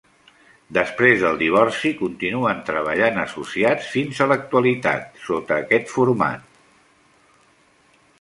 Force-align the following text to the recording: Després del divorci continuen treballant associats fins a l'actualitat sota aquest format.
Després 0.75 1.19
del 1.23 1.35
divorci 1.41 1.91
continuen 1.99 2.63
treballant 2.69 3.19
associats 3.23 3.89
fins 3.97 4.23
a 4.25 4.29
l'actualitat 4.31 5.21
sota 5.27 5.59
aquest 5.65 5.93
format. 5.99 6.49